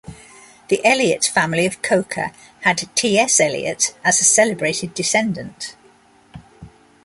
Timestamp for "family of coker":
1.27-2.31